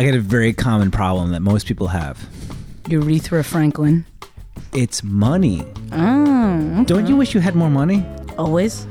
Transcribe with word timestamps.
I 0.00 0.04
got 0.06 0.14
a 0.14 0.20
very 0.20 0.54
common 0.54 0.90
problem 0.90 1.32
that 1.32 1.40
most 1.40 1.66
people 1.66 1.88
have. 1.88 2.26
Urethra 2.88 3.44
Franklin. 3.44 4.06
It's 4.72 5.04
money. 5.04 5.62
Oh, 5.92 6.84
Don't 6.86 7.06
you 7.06 7.16
wish 7.16 7.34
you 7.34 7.40
had 7.40 7.54
more 7.54 7.68
money? 7.68 8.02
always. 8.38 8.86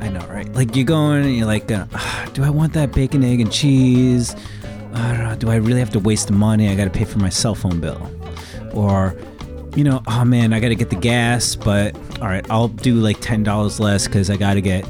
I 0.00 0.10
know, 0.10 0.24
right? 0.28 0.46
Like 0.54 0.76
you 0.76 0.84
go 0.84 1.10
in 1.10 1.24
and 1.24 1.36
you're 1.36 1.48
like, 1.48 1.72
uh, 1.72 1.86
"Ah, 1.92 2.28
do 2.34 2.44
I 2.44 2.50
want 2.50 2.72
that 2.74 2.92
bacon, 2.92 3.24
egg, 3.24 3.40
and 3.40 3.50
cheese? 3.50 4.36
I 4.92 5.08
don't 5.16 5.24
know. 5.24 5.34
Do 5.34 5.50
I 5.50 5.56
really 5.56 5.80
have 5.80 5.90
to 5.90 5.98
waste 5.98 6.28
the 6.28 6.34
money? 6.34 6.68
I 6.68 6.76
got 6.76 6.84
to 6.84 6.90
pay 6.90 7.04
for 7.04 7.18
my 7.18 7.30
cell 7.30 7.56
phone 7.56 7.80
bill, 7.80 8.08
or, 8.72 9.16
you 9.74 9.82
know, 9.82 10.02
oh 10.06 10.24
man, 10.24 10.52
I 10.52 10.60
got 10.60 10.68
to 10.68 10.76
get 10.76 10.90
the 10.90 10.94
gas. 10.96 11.56
But 11.56 11.96
all 12.20 12.28
right, 12.28 12.48
I'll 12.48 12.68
do 12.68 12.94
like 12.94 13.18
ten 13.20 13.42
dollars 13.42 13.80
less 13.80 14.06
because 14.06 14.30
I 14.30 14.36
got 14.36 14.54
to 14.54 14.60
get, 14.60 14.86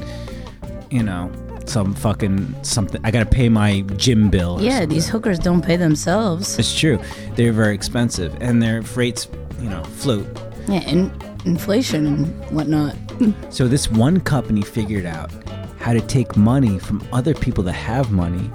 you 0.91 1.01
know, 1.01 1.31
some 1.67 1.93
fucking 1.93 2.55
something. 2.63 3.01
I 3.03 3.11
got 3.11 3.19
to 3.19 3.29
pay 3.29 3.49
my 3.49 3.81
gym 3.97 4.29
bill. 4.29 4.59
Yeah, 4.61 4.71
something. 4.79 4.89
these 4.89 5.07
hookers 5.07 5.39
don't 5.39 5.61
pay 5.63 5.75
themselves. 5.75 6.57
It's 6.57 6.77
true. 6.77 6.99
They're 7.35 7.53
very 7.53 7.75
expensive, 7.75 8.35
and 8.41 8.61
their 8.61 8.81
rates, 8.95 9.27
you 9.59 9.69
know, 9.69 9.83
float. 9.83 10.27
Yeah, 10.67 10.81
and 10.87 11.11
inflation 11.45 12.05
and 12.05 12.51
whatnot. 12.51 12.95
So 13.49 13.69
this 13.69 13.89
one 13.89 14.19
company 14.19 14.61
figured 14.61 15.05
out 15.05 15.31
how 15.79 15.93
to 15.93 16.01
take 16.01 16.35
money 16.35 16.79
from 16.79 17.01
other 17.13 17.33
people 17.33 17.63
that 17.63 17.73
have 17.73 18.11
money 18.11 18.51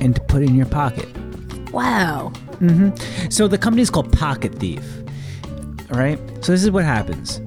and 0.00 0.14
to 0.14 0.20
put 0.22 0.42
it 0.42 0.48
in 0.48 0.54
your 0.54 0.66
pocket. 0.66 1.08
Wow. 1.72 2.30
Mm-hmm. 2.60 3.30
So 3.30 3.48
the 3.48 3.58
company 3.58 3.82
is 3.82 3.90
called 3.90 4.12
Pocket 4.12 4.54
Thief. 4.54 4.84
All 5.90 5.98
right. 5.98 6.18
So 6.44 6.52
this 6.52 6.62
is 6.62 6.70
what 6.70 6.84
happens. 6.84 7.40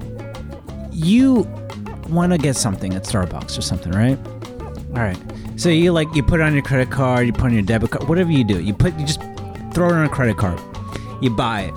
You 0.92 1.48
want 2.10 2.32
to 2.32 2.38
get 2.38 2.56
something 2.56 2.92
at 2.92 3.04
Starbucks 3.04 3.56
or 3.56 3.62
something, 3.62 3.92
right? 3.92 4.18
All 4.94 5.02
right. 5.02 5.18
So 5.56 5.68
you 5.68 5.92
like 5.92 6.12
you 6.14 6.22
put 6.22 6.40
it 6.40 6.42
on 6.42 6.52
your 6.52 6.62
credit 6.62 6.90
card, 6.90 7.26
you 7.26 7.32
put 7.32 7.42
it 7.42 7.46
on 7.46 7.52
your 7.54 7.62
debit 7.62 7.90
card, 7.90 8.08
whatever 8.08 8.32
you 8.32 8.44
do. 8.44 8.60
You 8.60 8.74
put 8.74 8.98
you 8.98 9.06
just 9.06 9.20
throw 9.72 9.88
it 9.88 9.94
on 9.94 10.04
a 10.04 10.08
credit 10.08 10.36
card. 10.36 10.60
You 11.20 11.30
buy 11.30 11.62
it. 11.62 11.74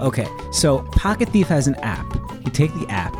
Okay. 0.00 0.26
So 0.52 0.82
Pocket 0.92 1.30
Thief 1.30 1.48
has 1.48 1.66
an 1.66 1.76
app. 1.76 2.06
You 2.44 2.50
take 2.50 2.74
the 2.74 2.86
app, 2.88 3.14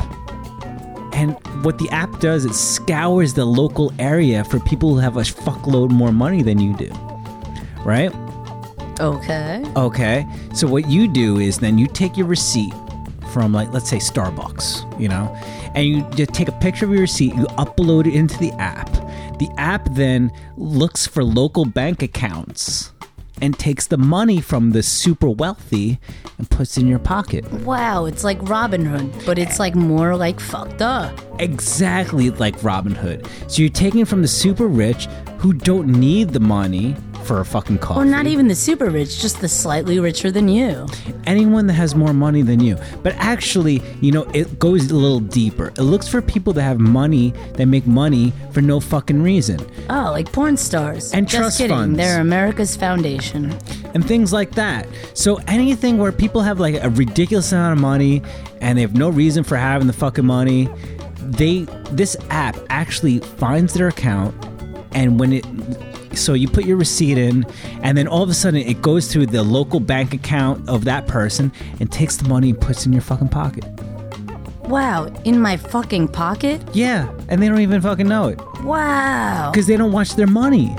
and 1.14 1.36
what 1.64 1.78
the 1.78 1.88
app 1.90 2.20
does, 2.20 2.44
it 2.44 2.54
scours 2.54 3.34
the 3.34 3.44
local 3.44 3.92
area 3.98 4.44
for 4.44 4.58
people 4.60 4.90
who 4.90 4.98
have 4.98 5.16
a 5.16 5.20
fuckload 5.20 5.90
more 5.90 6.12
money 6.12 6.42
than 6.42 6.58
you 6.58 6.76
do. 6.76 6.90
Right? 7.84 8.12
Okay. 9.00 9.64
Okay. 9.76 10.26
So 10.54 10.66
what 10.66 10.88
you 10.88 11.08
do 11.08 11.38
is 11.38 11.58
then 11.58 11.78
you 11.78 11.86
take 11.86 12.16
your 12.16 12.26
receipt 12.26 12.74
from 13.32 13.52
like 13.52 13.72
let's 13.72 13.88
say 13.88 13.96
Starbucks, 13.96 15.00
you 15.00 15.08
know, 15.08 15.34
and 15.74 15.86
you 15.86 16.02
just 16.10 16.34
take 16.34 16.48
a 16.48 16.52
picture 16.52 16.84
of 16.84 16.90
your 16.90 17.00
receipt, 17.00 17.34
you 17.34 17.46
upload 17.56 18.06
it 18.06 18.14
into 18.14 18.36
the 18.38 18.52
app. 18.52 18.91
The 19.38 19.48
app 19.58 19.88
then 19.94 20.30
looks 20.56 21.06
for 21.06 21.24
local 21.24 21.64
bank 21.64 22.02
accounts 22.02 22.92
and 23.40 23.58
takes 23.58 23.88
the 23.88 23.98
money 23.98 24.40
from 24.40 24.70
the 24.70 24.82
super 24.82 25.28
wealthy 25.28 25.98
and 26.38 26.48
puts 26.48 26.76
it 26.76 26.82
in 26.82 26.86
your 26.86 27.00
pocket. 27.00 27.50
Wow, 27.52 28.04
it's 28.04 28.22
like 28.22 28.38
Robin 28.42 28.84
Hood, 28.84 29.12
but 29.26 29.36
it's 29.38 29.58
like 29.58 29.74
more 29.74 30.14
like 30.16 30.38
fucked 30.38 30.80
up. 30.80 31.18
Exactly 31.40 32.30
like 32.30 32.62
Robin 32.62 32.94
Hood. 32.94 33.26
So 33.48 33.62
you're 33.62 33.70
taking 33.70 34.04
from 34.04 34.22
the 34.22 34.28
super 34.28 34.68
rich 34.68 35.06
who 35.38 35.52
don't 35.52 35.88
need 35.88 36.30
the 36.30 36.40
money 36.40 36.94
for 37.24 37.40
a 37.40 37.44
fucking 37.44 37.78
coffee. 37.78 38.00
Or 38.00 38.04
not 38.04 38.26
even 38.26 38.48
the 38.48 38.54
super 38.54 38.90
rich, 38.90 39.20
just 39.20 39.40
the 39.40 39.48
slightly 39.48 39.98
richer 40.00 40.30
than 40.30 40.48
you. 40.48 40.86
anyone 41.26 41.66
that 41.68 41.74
has 41.74 41.94
more 41.94 42.12
money 42.12 42.42
than 42.42 42.60
you. 42.60 42.76
But 43.02 43.14
actually, 43.16 43.80
you 44.00 44.10
know, 44.12 44.22
it 44.34 44.58
goes 44.58 44.90
a 44.90 44.94
little 44.96 45.20
deeper. 45.20 45.68
It 45.68 45.82
looks 45.82 46.08
for 46.08 46.20
people 46.20 46.52
that 46.54 46.62
have 46.62 46.78
money 46.80 47.30
that 47.54 47.66
make 47.66 47.86
money 47.86 48.32
for 48.52 48.60
no 48.60 48.80
fucking 48.80 49.22
reason 49.22 49.58
Oh, 49.88 50.10
like 50.10 50.30
porn 50.32 50.56
stars. 50.56 51.12
And 51.14 51.28
Just 51.28 51.38
trust 51.40 51.58
kidding. 51.58 51.76
funds. 51.76 51.96
They're 51.96 52.20
America's 52.20 52.76
foundation. 52.76 53.52
and 53.94 54.04
things 54.06 54.32
like 54.32 54.52
that. 54.52 54.88
So 55.14 55.36
anything 55.46 55.98
where 55.98 56.12
people 56.12 56.40
have 56.42 56.58
like 56.60 56.82
a 56.82 56.90
ridiculous 56.90 57.52
amount 57.52 57.74
of 57.74 57.78
money 57.80 58.22
and 58.60 58.76
they 58.76 58.82
have 58.82 58.94
no 58.96 59.08
reason 59.10 59.44
for 59.44 59.56
having 59.56 59.86
the 59.86 59.92
fucking 59.92 60.26
money, 60.26 60.68
they 61.20 61.66
this 61.92 62.16
app 62.30 62.56
actually 62.68 63.18
finds 63.20 63.74
their 63.74 63.88
account 63.88 64.34
and 64.92 65.18
when 65.20 65.32
it 65.32 65.44
so 66.16 66.34
you 66.34 66.48
put 66.48 66.64
your 66.64 66.76
receipt 66.76 67.18
in 67.18 67.44
and 67.82 67.96
then 67.96 68.06
all 68.06 68.22
of 68.22 68.28
a 68.28 68.34
sudden 68.34 68.60
it 68.60 68.82
goes 68.82 69.12
through 69.12 69.26
the 69.26 69.42
local 69.42 69.80
bank 69.80 70.14
account 70.14 70.68
of 70.68 70.84
that 70.84 71.06
person 71.06 71.52
and 71.80 71.90
takes 71.90 72.16
the 72.16 72.28
money 72.28 72.50
and 72.50 72.60
puts 72.60 72.80
it 72.82 72.86
in 72.86 72.92
your 72.92 73.02
fucking 73.02 73.28
pocket. 73.28 73.64
Wow, 74.68 75.06
in 75.24 75.40
my 75.40 75.56
fucking 75.56 76.08
pocket? 76.08 76.60
Yeah, 76.72 77.10
and 77.28 77.42
they 77.42 77.48
don't 77.48 77.60
even 77.60 77.80
fucking 77.80 78.08
know 78.08 78.28
it 78.28 78.40
Wow. 78.62 79.50
because 79.52 79.66
they 79.66 79.76
don't 79.76 79.92
watch 79.92 80.14
their 80.14 80.26
money. 80.26 80.74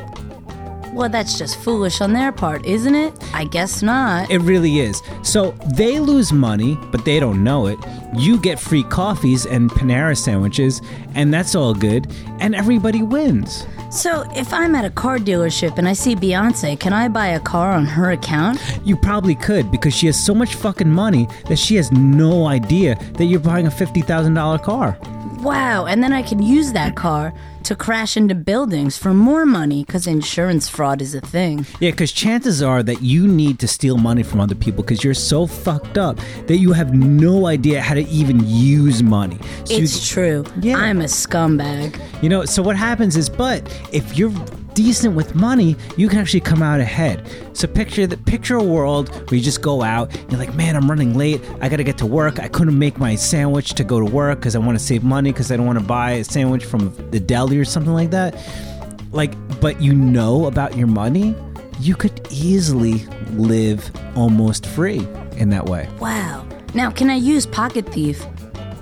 Well, 0.94 1.10
that's 1.10 1.40
just 1.40 1.60
foolish 1.60 2.02
on 2.02 2.14
their 2.14 2.32
part, 2.32 2.66
isn't 2.68 2.94
it? 2.94 3.14
I 3.34 3.46
guess 3.46 3.82
not. 3.82 4.30
It 4.30 4.40
really 4.40 4.80
is. 4.80 5.02
So 5.24 5.52
they 5.76 6.00
lose 6.00 6.32
money, 6.32 6.78
but 6.92 7.04
they 7.04 7.20
don't 7.20 7.44
know 7.44 7.66
it. 7.66 7.80
You 8.16 8.40
get 8.40 8.60
free 8.60 8.84
coffees 8.84 9.48
and 9.48 9.72
Panera 9.72 10.16
sandwiches, 10.16 10.84
and 11.16 11.34
that's 11.34 11.56
all 11.56 11.74
good, 11.74 12.08
and 12.40 12.54
everybody 12.54 13.02
wins. 13.02 13.66
So, 13.90 14.24
if 14.36 14.54
I'm 14.54 14.76
at 14.76 14.86
a 14.86 14.90
car 14.90 15.18
dealership 15.18 15.78
and 15.78 15.88
I 15.88 15.94
see 15.94 16.16
Beyonce, 16.16 16.80
can 16.80 16.94
I 16.94 17.08
buy 17.10 17.28
a 17.28 17.40
car 17.40 17.72
on 17.72 17.86
her 17.86 18.12
account? 18.12 18.60
You 18.84 18.96
probably 18.96 19.36
could 19.36 19.72
because 19.72 19.96
she 19.96 20.08
has 20.08 20.24
so 20.24 20.34
much 20.34 20.56
fucking 20.56 20.90
money 20.90 21.28
that 21.48 21.58
she 21.58 21.76
has 21.76 21.92
no 21.92 22.48
idea 22.48 22.96
that 23.14 23.26
you're 23.26 23.40
buying 23.40 23.68
a 23.68 23.72
$50,000 23.72 24.64
car. 24.64 24.98
Wow, 25.42 25.86
and 25.86 26.02
then 26.02 26.14
I 26.14 26.24
can 26.24 26.42
use 26.42 26.72
that 26.74 26.96
car 26.96 27.34
to 27.66 27.76
crash 27.76 28.18
into 28.18 28.36
buildings 28.36 28.98
for 28.98 29.14
more 29.14 29.46
money 29.46 29.84
because 29.84 30.08
insurance 30.08 30.68
fraud 30.70 31.02
is 31.02 31.16
a 31.16 31.22
thing. 31.22 31.66
Yeah, 31.80 31.92
because 31.92 32.12
chances 32.12 32.62
are 32.62 32.84
that 32.84 33.02
you 33.02 33.28
need 33.28 33.60
to 33.60 33.68
steal 33.68 33.98
money 33.98 34.24
from 34.24 34.40
other 34.40 34.56
people 34.56 34.84
because 34.84 35.04
you're 35.04 35.14
so 35.14 35.48
fucked 35.48 35.98
up 35.98 36.18
that 36.48 36.58
you 36.58 36.74
have 36.74 36.94
no 36.94 37.46
idea 37.48 37.82
how 37.82 37.94
to 37.96 38.06
even 38.08 38.42
use 38.48 39.02
money. 39.02 39.38
So 39.66 39.76
you- 39.76 39.84
It's 39.84 40.08
true. 40.08 40.44
Yeah. 40.62 40.78
I'm 40.78 41.02
a 41.02 41.06
scumbag. 41.06 42.00
You 42.22 42.30
know, 42.30 42.46
so 42.46 42.62
what 42.62 42.76
happens 42.76 43.16
is, 43.16 43.30
but 43.30 43.62
if 43.92 44.18
you're 44.18 44.32
decent 44.74 45.16
with 45.16 45.36
money, 45.36 45.76
you 45.98 46.08
can 46.08 46.20
actually 46.20 46.40
come 46.40 46.62
out 46.62 46.80
ahead. 46.80 47.28
So 47.54 47.68
picture 47.68 48.08
that 48.08 48.26
picture 48.26 48.58
a 48.58 48.64
world 48.64 49.10
where 49.30 49.38
you 49.38 49.42
just 49.42 49.62
go 49.62 49.82
out, 49.82 50.16
you're 50.30 50.40
like, 50.40 50.56
man, 50.56 50.76
I'm 50.76 50.90
running 50.90 51.18
late. 51.18 51.42
I 51.62 51.70
gotta 51.70 51.84
get 51.84 51.98
to 52.00 52.06
work. 52.06 52.40
I 52.40 52.48
couldn't 52.48 52.78
make 52.78 52.98
my 52.98 53.16
sandwich 53.16 53.74
to 53.76 53.84
go 53.84 54.00
to 54.00 54.06
work 54.06 54.40
because 54.40 54.56
I 54.56 54.60
want 54.60 54.78
to 54.78 54.84
save 54.84 55.04
money 55.04 55.32
because 55.32 55.52
I 55.52 55.58
don't 55.58 55.66
want 55.66 55.80
to 55.80 55.86
buy 55.86 56.12
a 56.12 56.24
sandwich 56.24 56.66
from 56.66 56.94
the 57.12 57.20
deli 57.20 57.58
or 57.58 57.66
something 57.66 57.94
like 57.94 58.12
that. 58.12 58.36
Like, 59.12 59.34
but 59.60 59.82
you 59.82 59.94
know 59.94 60.48
about 60.48 60.76
your 60.76 60.88
money, 60.88 61.36
you 61.80 61.96
could 61.96 62.28
easily 62.32 63.06
live 63.34 63.92
almost 64.16 64.66
free 64.66 65.08
in 65.38 65.50
that 65.50 65.66
way. 65.66 65.90
Wow. 66.00 66.46
Now, 66.74 66.90
can 66.90 67.10
I 67.10 67.16
use 67.16 67.46
Pocket 67.46 67.86
Thief 67.88 68.26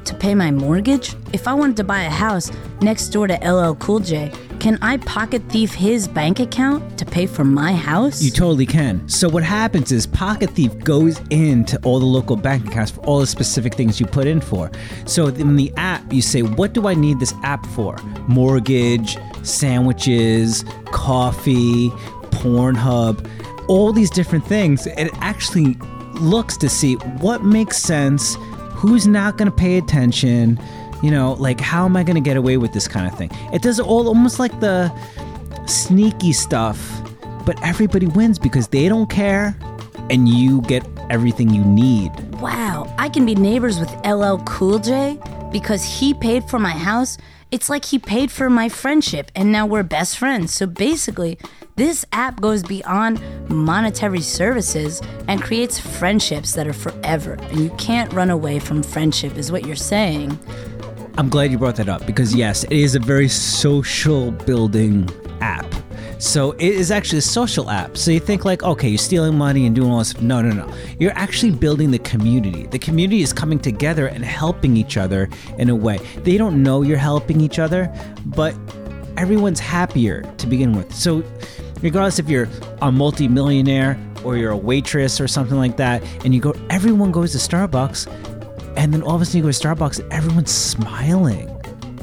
to 0.05 0.15
pay 0.15 0.33
my 0.35 0.51
mortgage? 0.51 1.15
If 1.33 1.47
I 1.47 1.53
wanted 1.53 1.77
to 1.77 1.83
buy 1.83 2.03
a 2.03 2.09
house 2.09 2.51
next 2.81 3.09
door 3.09 3.27
to 3.27 3.35
LL 3.35 3.75
Cool 3.75 3.99
J, 3.99 4.31
can 4.61 4.77
I 4.83 4.97
Pocket 4.97 5.41
Thief 5.49 5.73
his 5.73 6.07
bank 6.07 6.39
account 6.39 6.99
to 6.99 7.03
pay 7.03 7.25
for 7.25 7.43
my 7.43 7.73
house? 7.73 8.21
You 8.21 8.29
totally 8.29 8.67
can. 8.67 9.09
So 9.09 9.27
what 9.27 9.41
happens 9.41 9.91
is 9.91 10.05
Pocket 10.05 10.51
Thief 10.51 10.77
goes 10.83 11.19
into 11.31 11.79
all 11.81 11.99
the 11.99 12.05
local 12.05 12.35
bank 12.35 12.67
accounts 12.67 12.91
for 12.91 13.01
all 13.01 13.21
the 13.21 13.25
specific 13.25 13.73
things 13.73 13.99
you 13.99 14.05
put 14.05 14.27
in 14.27 14.39
for. 14.39 14.69
So 15.05 15.29
in 15.29 15.55
the 15.55 15.73
app, 15.77 16.13
you 16.13 16.21
say, 16.21 16.43
"What 16.43 16.73
do 16.73 16.87
I 16.87 16.93
need 16.93 17.19
this 17.19 17.33
app 17.41 17.65
for? 17.65 17.97
Mortgage, 18.27 19.17
sandwiches, 19.41 20.63
coffee, 20.91 21.89
Pornhub, 22.29 23.25
all 23.67 23.91
these 23.91 24.11
different 24.11 24.45
things." 24.45 24.85
It 24.85 25.09
actually 25.21 25.75
looks 26.19 26.55
to 26.57 26.69
see 26.69 26.93
what 27.19 27.43
makes 27.43 27.77
sense, 27.77 28.37
who's 28.75 29.07
not 29.07 29.39
going 29.39 29.49
to 29.49 29.57
pay 29.57 29.79
attention. 29.79 30.59
You 31.01 31.11
know, 31.11 31.33
like 31.33 31.59
how 31.59 31.85
am 31.85 31.97
I 31.97 32.03
going 32.03 32.15
to 32.15 32.21
get 32.21 32.37
away 32.37 32.57
with 32.57 32.73
this 32.73 32.87
kind 32.87 33.07
of 33.07 33.17
thing? 33.17 33.31
It 33.53 33.61
does 33.61 33.79
all 33.79 34.07
almost 34.07 34.39
like 34.39 34.59
the 34.59 34.91
sneaky 35.65 36.33
stuff, 36.33 37.01
but 37.45 37.61
everybody 37.63 38.07
wins 38.07 38.37
because 38.37 38.67
they 38.67 38.87
don't 38.87 39.09
care 39.09 39.57
and 40.09 40.27
you 40.27 40.61
get 40.61 40.85
everything 41.09 41.49
you 41.49 41.63
need. 41.63 42.11
Wow, 42.41 42.93
I 42.97 43.09
can 43.09 43.25
be 43.25 43.35
neighbors 43.35 43.79
with 43.79 43.89
LL 44.05 44.37
Cool 44.45 44.79
J 44.79 45.19
because 45.51 45.83
he 45.83 46.13
paid 46.13 46.43
for 46.49 46.59
my 46.59 46.71
house. 46.71 47.17
It's 47.51 47.69
like 47.69 47.83
he 47.83 47.99
paid 47.99 48.31
for 48.31 48.49
my 48.49 48.69
friendship 48.69 49.31
and 49.35 49.51
now 49.51 49.65
we're 49.65 49.83
best 49.83 50.17
friends. 50.17 50.53
So 50.53 50.65
basically, 50.65 51.37
this 51.75 52.05
app 52.11 52.39
goes 52.39 52.63
beyond 52.63 53.21
monetary 53.49 54.21
services 54.21 55.01
and 55.27 55.41
creates 55.41 55.79
friendships 55.79 56.53
that 56.53 56.67
are 56.67 56.73
forever. 56.73 57.33
And 57.33 57.59
you 57.59 57.69
can't 57.71 58.11
run 58.13 58.29
away 58.29 58.59
from 58.59 58.83
friendship, 58.83 59.37
is 59.37 59.51
what 59.51 59.65
you're 59.65 59.75
saying. 59.75 60.37
I'm 61.17 61.29
glad 61.29 61.51
you 61.51 61.57
brought 61.57 61.75
that 61.75 61.89
up 61.89 62.05
because, 62.05 62.33
yes, 62.33 62.63
it 62.63 62.71
is 62.71 62.95
a 62.95 62.99
very 62.99 63.27
social 63.27 64.31
building 64.31 65.09
app. 65.41 65.65
So 66.19 66.51
it 66.53 66.61
is 66.61 66.91
actually 66.91 67.17
a 67.17 67.23
social 67.23 67.69
app. 67.69 67.97
So 67.97 68.11
you 68.11 68.19
think 68.19 68.45
like, 68.45 68.63
okay, 68.63 68.87
you're 68.87 68.97
stealing 68.97 69.37
money 69.37 69.65
and 69.65 69.75
doing 69.75 69.89
all 69.89 69.99
this. 69.99 70.19
No, 70.21 70.41
no, 70.41 70.51
no. 70.51 70.71
You're 70.99 71.17
actually 71.17 71.51
building 71.51 71.89
the 71.91 71.99
community. 71.99 72.67
The 72.67 72.79
community 72.79 73.23
is 73.23 73.33
coming 73.33 73.59
together 73.59 74.07
and 74.07 74.23
helping 74.23 74.77
each 74.77 74.97
other 74.97 75.29
in 75.57 75.69
a 75.69 75.75
way. 75.75 75.97
They 76.17 76.37
don't 76.37 76.61
know 76.61 76.83
you're 76.83 76.97
helping 76.97 77.41
each 77.41 77.59
other, 77.59 77.91
but 78.25 78.55
everyone's 79.17 79.59
happier 79.59 80.21
to 80.37 80.47
begin 80.47 80.77
with. 80.77 80.93
So 80.93 81.23
regardless 81.81 82.19
if 82.19 82.29
you're 82.29 82.47
a 82.81 82.91
multimillionaire 82.91 83.99
or 84.23 84.37
you're 84.37 84.51
a 84.51 84.57
waitress 84.57 85.19
or 85.19 85.27
something 85.27 85.57
like 85.57 85.77
that, 85.77 86.03
and 86.23 86.35
you 86.35 86.39
go, 86.39 86.53
everyone 86.69 87.11
goes 87.11 87.31
to 87.31 87.39
Starbucks, 87.39 88.30
and 88.77 88.93
then 88.93 89.01
all 89.03 89.15
of 89.15 89.21
a 89.21 89.25
sudden 89.25 89.37
you 89.39 89.43
go 89.43 89.51
to 89.51 89.67
Starbucks, 89.67 89.99
and 89.99 90.11
everyone's 90.13 90.51
smiling. 90.51 91.47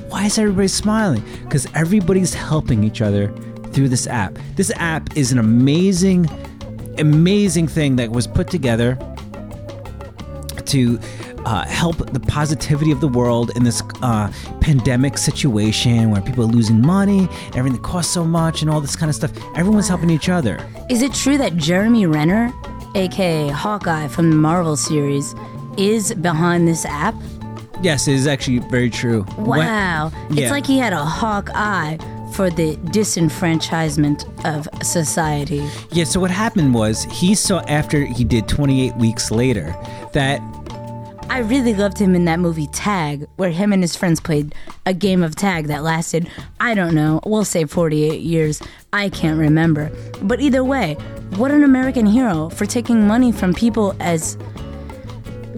Why 0.08 0.26
is 0.26 0.38
everybody 0.38 0.68
smiling? 0.68 1.22
Because 1.42 1.66
everybody's 1.74 2.34
helping 2.34 2.84
each 2.84 3.02
other 3.02 3.28
through 3.72 3.88
this 3.88 4.06
app. 4.06 4.38
This 4.56 4.72
app 4.76 5.16
is 5.16 5.32
an 5.32 5.38
amazing, 5.38 6.28
amazing 6.98 7.68
thing 7.68 7.96
that 7.96 8.10
was 8.10 8.26
put 8.26 8.48
together 8.48 8.98
to 10.66 10.98
uh, 11.44 11.64
help 11.66 11.96
the 12.12 12.20
positivity 12.20 12.90
of 12.90 13.00
the 13.00 13.08
world 13.08 13.50
in 13.56 13.64
this 13.64 13.82
uh, 14.02 14.30
pandemic 14.60 15.16
situation 15.16 16.10
where 16.10 16.20
people 16.20 16.44
are 16.44 16.48
losing 16.48 16.80
money, 16.80 17.28
everything 17.54 17.80
costs 17.80 18.12
so 18.12 18.24
much, 18.24 18.62
and 18.62 18.70
all 18.70 18.80
this 18.80 18.96
kind 18.96 19.08
of 19.08 19.16
stuff. 19.16 19.30
Everyone's 19.56 19.88
helping 19.88 20.10
each 20.10 20.28
other. 20.28 20.58
Is 20.90 21.02
it 21.02 21.14
true 21.14 21.38
that 21.38 21.56
Jeremy 21.56 22.06
Renner, 22.06 22.52
aka 22.94 23.48
Hawkeye 23.48 24.08
from 24.08 24.30
the 24.30 24.36
Marvel 24.36 24.76
series, 24.76 25.34
is 25.78 26.12
behind 26.14 26.66
this 26.68 26.84
app? 26.84 27.14
Yes, 27.82 28.08
it 28.08 28.14
is 28.14 28.26
actually 28.26 28.58
very 28.58 28.90
true. 28.90 29.22
When- 29.36 29.60
Wow. 29.60 30.10
Yeah. 30.30 30.42
It's 30.44 30.50
like 30.50 30.66
he 30.66 30.78
had 30.78 30.92
a 30.92 31.04
hawk 31.04 31.48
eye 31.54 31.98
for 32.32 32.50
the 32.50 32.76
disenfranchisement 32.92 34.24
of 34.44 34.68
society. 34.84 35.66
Yeah, 35.92 36.04
so 36.04 36.20
what 36.20 36.30
happened 36.30 36.74
was 36.74 37.04
he 37.04 37.34
saw 37.34 37.60
after 37.68 38.04
he 38.04 38.24
did 38.24 38.48
28 38.48 38.96
weeks 38.96 39.30
later 39.30 39.74
that 40.12 40.40
I 41.30 41.40
really 41.40 41.74
loved 41.74 41.98
him 41.98 42.14
in 42.14 42.24
that 42.24 42.40
movie 42.40 42.68
Tag, 42.68 43.26
where 43.36 43.50
him 43.50 43.72
and 43.72 43.82
his 43.82 43.94
friends 43.94 44.18
played 44.20 44.54
a 44.86 44.94
game 44.94 45.22
of 45.22 45.36
tag 45.36 45.66
that 45.66 45.82
lasted, 45.82 46.28
I 46.58 46.74
don't 46.74 46.94
know, 46.94 47.20
we'll 47.26 47.44
say 47.44 47.64
48 47.66 48.20
years. 48.22 48.62
I 48.92 49.10
can't 49.10 49.38
remember. 49.38 49.90
But 50.22 50.40
either 50.40 50.64
way, 50.64 50.94
what 51.36 51.50
an 51.50 51.64
American 51.64 52.06
hero 52.06 52.48
for 52.48 52.64
taking 52.66 53.06
money 53.06 53.30
from 53.30 53.52
people 53.52 53.94
as, 54.00 54.38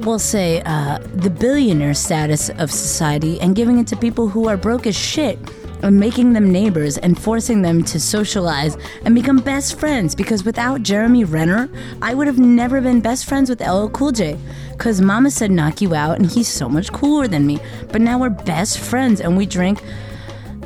we'll 0.01 0.19
say, 0.19 0.63
uh, 0.65 0.99
the 1.15 1.31
billionaire 1.31 1.95
status 1.95 2.49
of 2.51 2.71
society 2.71 3.41
and 3.41 3.55
giving 3.55 3.79
it 3.79 3.87
to 3.89 3.97
people 3.97 4.29
who 4.29 4.49
are 4.49 4.57
broke 4.57 4.87
as 4.87 4.97
shit 4.97 5.39
and 5.83 5.99
making 5.99 6.33
them 6.33 6.51
neighbors 6.51 6.99
and 6.99 7.21
forcing 7.21 7.63
them 7.63 7.83
to 7.85 7.99
socialize 7.99 8.77
and 9.05 9.15
become 9.15 9.39
best 9.39 9.79
friends 9.79 10.15
because 10.15 10.45
without 10.45 10.83
Jeremy 10.83 11.25
Renner, 11.25 11.71
I 12.03 12.15
would 12.15 12.27
have 12.27 12.39
never 12.39 12.81
been 12.81 13.01
best 13.01 13.27
friends 13.27 13.49
with 13.51 13.61
LL 13.61 13.89
Cool 13.89 14.13
J. 14.13 14.39
Cause 14.79 15.01
mama 15.01 15.31
said 15.31 15.51
knock 15.51 15.81
you 15.81 15.95
out 15.95 16.17
and 16.17 16.31
he's 16.31 16.49
so 16.49 16.69
much 16.69 16.93
cooler 16.93 17.29
than 17.29 17.47
me. 17.47 17.59
But 17.93 18.01
now 18.01 18.19
we're 18.19 18.31
best 18.31 18.79
friends 18.79 19.21
and 19.21 19.37
we 19.37 19.47
drink 19.47 19.83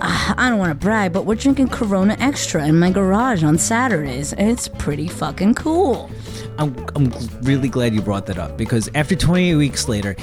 uh, 0.01 0.35
I 0.37 0.51
don't 0.51 0.59
want 0.59 0.71
to 0.71 0.75
brag, 0.75 1.13
but 1.13 1.25
we're 1.25 1.37
drinking 1.37 1.69
Corona 1.69 2.17
Extra 2.19 2.67
in 2.67 2.79
my 2.79 2.91
garage 2.91 3.45
on 3.45 3.59
Saturdays, 3.59 4.33
and 4.33 4.51
it's 4.51 4.67
pretty 4.67 5.07
fucking 5.07 5.55
cool. 5.55 6.11
I'm, 6.59 6.75
I'm 6.95 7.13
really 7.43 7.69
glad 7.69 7.95
you 7.95 8.01
brought 8.01 8.27
that 8.27 8.39
up 8.39 8.57
because 8.57 8.89
after 8.95 9.17
28 9.17 9.57
weeks 9.57 9.89
later, 9.89 10.17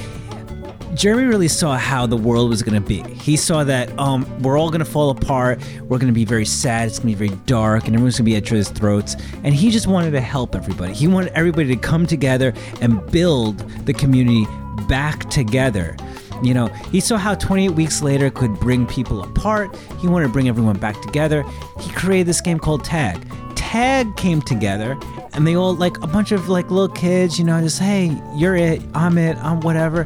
Jeremy 0.94 1.24
really 1.24 1.48
saw 1.48 1.78
how 1.78 2.06
the 2.06 2.18
world 2.18 2.50
was 2.50 2.62
going 2.64 2.82
to 2.82 2.86
be. 2.86 3.02
He 3.14 3.38
saw 3.38 3.64
that 3.64 3.98
um, 3.98 4.26
we're 4.42 4.58
all 4.58 4.70
going 4.70 4.80
to 4.80 4.86
fall 4.86 5.10
apart. 5.10 5.62
We're 5.84 5.98
going 5.98 6.12
to 6.12 6.14
be 6.14 6.26
very 6.26 6.46
sad. 6.46 6.88
It's 6.90 7.00
going 7.00 7.14
to 7.14 7.20
be 7.20 7.28
very 7.28 7.40
dark, 7.46 7.86
and 7.86 7.96
everyone's 7.96 8.18
going 8.18 8.26
to 8.26 8.32
be 8.32 8.36
at 8.36 8.44
each 8.44 8.52
other's 8.52 8.70
throats. 8.70 9.16
And 9.44 9.56
he 9.56 9.72
just 9.72 9.88
wanted 9.88 10.12
to 10.12 10.22
help 10.22 10.54
everybody. 10.54 10.94
He 10.94 11.08
wanted 11.08 11.32
everybody 11.34 11.70
to 11.70 11.78
come 11.78 12.06
together 12.06 12.54
and 12.82 13.06
build 13.10 13.60
the 13.86 13.94
community 13.94 14.46
back 14.90 15.30
together. 15.30 15.96
You 16.44 16.54
know, 16.54 16.68
he 16.68 17.00
saw 17.00 17.18
how 17.18 17.36
28 17.36 17.70
weeks 17.70 18.02
later 18.02 18.30
could 18.30 18.60
bring 18.60 18.86
people 18.86 19.24
apart. 19.24 19.74
He 20.00 20.08
wanted 20.08 20.28
to 20.28 20.34
bring 20.34 20.50
everyone 20.50 20.78
back 20.78 21.00
together. 21.02 21.46
He 21.80 21.92
created 21.94 22.28
this 22.28 22.42
game 22.42 22.60
called 22.60 22.84
Tag. 22.84 23.26
Tag 23.56 24.18
came 24.18 24.42
together 24.42 24.98
and 25.34 25.48
they 25.48 25.56
all 25.56 25.76
like 25.76 25.98
a 26.04 26.08
bunch 26.08 26.32
of 26.32 26.50
like 26.50 26.70
little 26.70 26.94
kids, 26.94 27.40
you 27.40 27.46
know, 27.46 27.60
just 27.62 27.80
hey, 27.80 28.20
you're 28.36 28.56
it, 28.56 28.82
I'm 28.94 29.18
it, 29.18 29.38
I'm 29.38 29.62
whatever, 29.62 30.06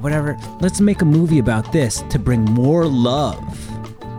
whatever. 0.00 0.38
Let's 0.60 0.80
make 0.80 1.02
a 1.02 1.04
movie 1.04 1.38
about 1.38 1.72
this 1.72 2.02
to 2.10 2.18
bring 2.18 2.44
more 2.44 2.86
love 2.86 3.38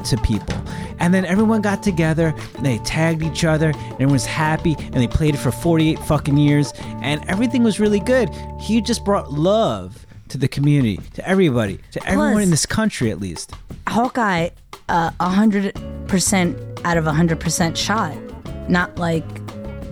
to 0.06 0.18
people. 0.18 0.56
And 1.00 1.14
then 1.14 1.26
everyone 1.26 1.62
got 1.62 1.82
together, 1.82 2.34
and 2.56 2.66
they 2.66 2.78
tagged 2.80 3.24
each 3.24 3.44
other, 3.44 3.70
and 3.70 3.94
everyone 3.94 4.14
was 4.14 4.26
happy, 4.26 4.76
and 4.78 4.96
they 4.96 5.08
played 5.08 5.34
it 5.34 5.40
for 5.40 5.52
48 5.52 5.98
fucking 6.00 6.38
years, 6.38 6.74
and 7.02 7.28
everything 7.28 7.64
was 7.64 7.80
really 7.80 8.00
good. 8.00 8.30
He 8.60 8.82
just 8.82 9.04
brought 9.04 9.32
love 9.32 10.06
to 10.30 10.38
the 10.38 10.48
community, 10.48 11.00
to 11.16 11.28
everybody, 11.28 11.80
to 11.92 12.08
everyone 12.08 12.34
Plus- 12.34 12.44
in 12.44 12.50
this 12.52 12.66
country 12.68 13.10
at 13.10 13.20
least. 13.20 13.54
Hawkeye, 13.88 14.50
uh, 14.90 15.10
a 15.20 15.30
hundred 15.30 15.74
percent 16.08 16.56
out 16.86 16.98
of 16.98 17.08
a 17.08 17.14
hundred 17.14 17.40
percent 17.40 17.78
shot, 17.78 18.16
not 18.70 18.98
like 18.98 19.26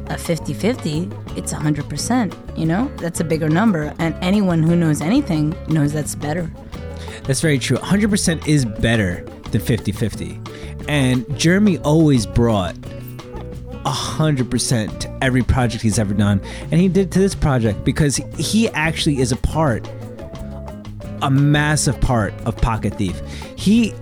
a 0.09 0.15
50-50. 0.15 1.37
It's 1.37 1.51
a 1.53 1.57
hundred 1.57 1.89
percent. 1.89 2.35
You 2.55 2.65
know, 2.65 2.91
that's 2.97 3.19
a 3.19 3.23
bigger 3.23 3.49
number, 3.49 3.93
and 3.99 4.15
anyone 4.21 4.63
who 4.63 4.75
knows 4.75 5.01
anything 5.01 5.55
knows 5.67 5.93
that's 5.93 6.15
better. 6.15 6.51
That's 7.23 7.41
very 7.41 7.59
true. 7.59 7.77
100% 7.77 8.47
is 8.47 8.65
better 8.65 9.23
than 9.51 9.61
50 9.61 9.91
50. 9.91 10.39
And 10.87 11.25
Jeremy 11.37 11.77
always 11.79 12.25
brought 12.25 12.75
100% 13.83 14.99
to 14.99 15.23
every 15.23 15.43
project 15.43 15.83
he's 15.83 15.99
ever 15.99 16.13
done. 16.13 16.41
And 16.71 16.79
he 16.79 16.87
did 16.87 17.11
to 17.13 17.19
this 17.19 17.35
project 17.35 17.83
because 17.83 18.17
he 18.37 18.69
actually 18.69 19.19
is 19.19 19.31
a 19.31 19.37
part, 19.37 19.87
a 21.21 21.29
massive 21.29 21.99
part 22.01 22.33
of 22.45 22.55
Pocket 22.57 22.95
Thief. 22.95 23.21
He 23.55 23.93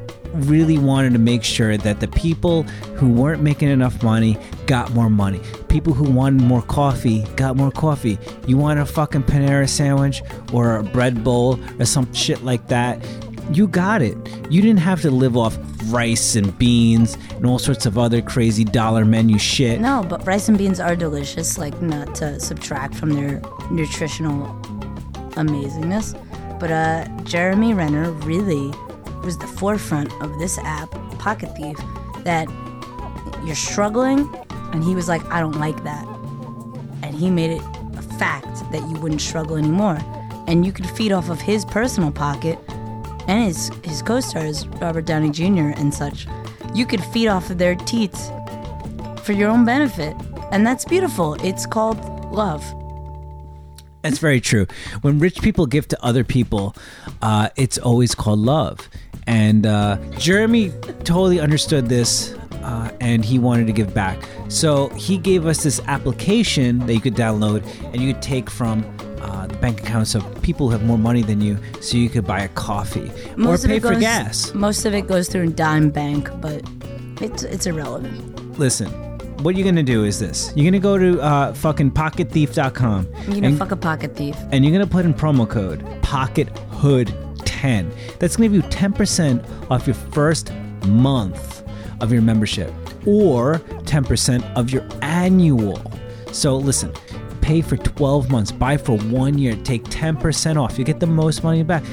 really 0.45 0.77
wanted 0.77 1.13
to 1.13 1.19
make 1.19 1.43
sure 1.43 1.77
that 1.77 1.99
the 1.99 2.07
people 2.07 2.63
who 2.95 3.09
weren't 3.09 3.41
making 3.41 3.69
enough 3.69 4.03
money 4.03 4.37
got 4.65 4.91
more 4.93 5.09
money. 5.09 5.41
People 5.69 5.93
who 5.93 6.09
wanted 6.09 6.41
more 6.41 6.61
coffee 6.61 7.23
got 7.35 7.55
more 7.55 7.71
coffee. 7.71 8.17
You 8.47 8.57
want 8.57 8.79
a 8.79 8.85
fucking 8.85 9.23
Panera 9.23 9.67
sandwich 9.67 10.21
or 10.53 10.77
a 10.77 10.83
bread 10.83 11.23
bowl 11.23 11.59
or 11.79 11.85
some 11.85 12.11
shit 12.13 12.43
like 12.43 12.67
that? 12.67 13.03
You 13.51 13.67
got 13.67 14.01
it. 14.01 14.17
You 14.49 14.61
didn't 14.61 14.79
have 14.79 15.01
to 15.01 15.11
live 15.11 15.37
off 15.37 15.57
rice 15.85 16.35
and 16.35 16.57
beans 16.57 17.17
and 17.35 17.45
all 17.45 17.59
sorts 17.59 17.85
of 17.85 17.97
other 17.97 18.21
crazy 18.21 18.63
dollar 18.63 19.05
menu 19.05 19.39
shit. 19.39 19.79
No, 19.79 20.05
but 20.07 20.25
rice 20.27 20.49
and 20.49 20.57
beans 20.57 20.79
are 20.79 20.95
delicious. 20.95 21.57
Like 21.57 21.81
not 21.81 22.13
to 22.15 22.39
subtract 22.39 22.95
from 22.95 23.13
their 23.13 23.41
nutritional 23.71 24.47
amazingness, 25.35 26.13
but 26.59 26.71
uh, 26.71 27.07
Jeremy 27.23 27.73
Renner 27.73 28.11
really 28.11 28.73
was 29.23 29.37
the 29.37 29.47
forefront 29.47 30.11
of 30.21 30.39
this 30.39 30.57
app, 30.59 30.91
Pocket 31.19 31.55
Thief, 31.55 31.77
that 32.23 32.47
you're 33.43 33.55
struggling, 33.55 34.29
and 34.73 34.83
he 34.83 34.95
was 34.95 35.07
like, 35.07 35.23
I 35.31 35.39
don't 35.39 35.59
like 35.59 35.83
that, 35.83 36.05
and 37.03 37.15
he 37.15 37.29
made 37.29 37.51
it 37.51 37.61
a 37.95 38.01
fact 38.17 38.71
that 38.71 38.81
you 38.89 38.99
wouldn't 38.99 39.21
struggle 39.21 39.57
anymore, 39.57 39.99
and 40.47 40.65
you 40.65 40.71
could 40.71 40.89
feed 40.89 41.11
off 41.11 41.29
of 41.29 41.41
his 41.41 41.65
personal 41.65 42.11
pocket 42.11 42.59
and 43.27 43.43
his 43.43 43.69
his 43.83 44.01
co-stars 44.01 44.67
Robert 44.81 45.05
Downey 45.05 45.29
Jr. 45.29 45.73
and 45.77 45.93
such. 45.93 46.27
You 46.73 46.85
could 46.85 47.03
feed 47.03 47.27
off 47.27 47.49
of 47.49 47.57
their 47.57 47.75
teats 47.75 48.29
for 49.23 49.33
your 49.33 49.49
own 49.49 49.65
benefit. 49.65 50.15
And 50.51 50.65
that's 50.65 50.85
beautiful. 50.85 51.33
It's 51.43 51.65
called 51.65 51.99
love. 52.31 52.63
That's 54.01 54.19
very 54.19 54.39
true. 54.39 54.67
When 55.01 55.19
rich 55.19 55.41
people 55.41 55.65
give 55.65 55.87
to 55.89 56.01
other 56.01 56.23
people, 56.23 56.75
uh, 57.21 57.49
it's 57.57 57.77
always 57.77 58.15
called 58.15 58.39
love. 58.39 58.87
And 59.27 59.65
uh, 59.65 59.97
Jeremy 60.17 60.71
totally 61.03 61.39
understood 61.39 61.87
this 61.89 62.33
uh, 62.63 62.91
and 63.01 63.23
he 63.23 63.39
wanted 63.39 63.67
to 63.67 63.73
give 63.73 63.93
back. 63.93 64.17
So 64.49 64.87
he 64.89 65.17
gave 65.17 65.45
us 65.45 65.63
this 65.63 65.79
application 65.87 66.79
that 66.87 66.93
you 66.93 67.01
could 67.01 67.15
download 67.15 67.63
and 67.93 68.01
you 68.01 68.13
could 68.13 68.21
take 68.21 68.49
from 68.49 68.83
uh, 69.21 69.47
the 69.47 69.55
bank 69.57 69.81
accounts 69.81 70.15
of 70.15 70.41
people 70.41 70.67
who 70.67 70.71
have 70.73 70.83
more 70.85 70.97
money 70.97 71.21
than 71.21 71.41
you 71.41 71.57
so 71.81 71.97
you 71.97 72.09
could 72.09 72.25
buy 72.25 72.39
a 72.41 72.47
coffee 72.49 73.11
Most 73.35 73.65
or 73.65 73.67
pay 73.67 73.75
it 73.77 73.81
for 73.81 73.91
goes- 73.91 73.99
gas. 74.01 74.53
Most 74.53 74.85
of 74.85 74.93
it 74.93 75.07
goes 75.07 75.27
through 75.27 75.51
Dime 75.53 75.89
Bank, 75.89 76.29
but 76.41 76.61
it's 77.21 77.43
it's 77.43 77.65
irrelevant. 77.65 78.57
Listen, 78.59 78.87
what 79.43 79.55
you're 79.55 79.63
going 79.63 79.75
to 79.75 79.83
do 79.83 80.03
is 80.05 80.19
this 80.19 80.51
you're 80.55 80.63
going 80.63 80.73
to 80.73 80.79
go 80.79 80.97
to 80.97 81.19
uh, 81.21 81.53
fucking 81.53 81.91
pocketthief.com. 81.91 83.05
You're 83.05 83.33
gonna 83.35 83.47
and- 83.47 83.57
fuck 83.59 83.71
a 83.71 83.75
pocket 83.75 84.15
thief. 84.15 84.35
and 84.51 84.63
you're 84.63 84.71
gonna 84.71 84.87
put 84.87 85.03
in 85.05 85.13
promo 85.13 85.47
code 85.49 85.83
Pocket 86.01 86.47
Hood 86.71 87.09
10. 87.57 87.91
That's 88.19 88.35
gonna 88.35 88.49
give 88.49 88.55
you 88.55 88.61
10% 88.69 89.71
off 89.71 89.87
your 89.87 89.95
first 89.95 90.53
month 90.85 91.63
of 92.01 92.11
your 92.11 92.21
membership 92.21 92.71
or 93.07 93.59
10% 93.85 94.55
of 94.55 94.69
your 94.69 94.85
annual. 95.01 95.81
So 96.31 96.55
listen, 96.55 96.93
pay 97.41 97.61
for 97.61 97.77
12 97.77 98.29
months, 98.29 98.51
buy 98.51 98.77
for 98.77 98.97
one 98.97 99.39
year, 99.39 99.55
take 99.63 99.83
10% 99.85 100.61
off. 100.61 100.77
You 100.77 100.85
get 100.85 100.99
the 100.99 101.07
most 101.07 101.43
money 101.43 101.63
back 101.63 101.83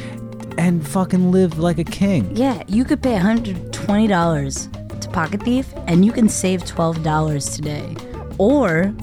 and 0.58 0.86
fucking 0.86 1.30
live 1.30 1.58
like 1.58 1.78
a 1.78 1.84
king. 1.84 2.36
Yeah, 2.36 2.62
you 2.66 2.84
could 2.84 3.02
pay 3.02 3.16
$120 3.16 5.00
to 5.00 5.08
Pocket 5.08 5.42
Thief 5.42 5.72
and 5.86 6.04
you 6.04 6.12
can 6.12 6.28
save 6.28 6.64
$12 6.64 7.56
today. 7.56 7.96
Or 8.36 8.94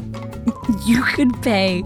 you 0.86 1.02
could 1.04 1.34
pay 1.42 1.82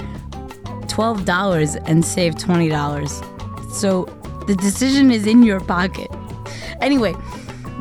$12 0.87 1.83
and 1.85 2.03
save 2.03 2.35
$20. 2.35 3.71
So 3.71 4.05
the 4.47 4.55
decision 4.55 5.11
is 5.11 5.25
in 5.27 5.43
your 5.43 5.59
pocket. 5.59 6.11
Anyway, 6.81 7.15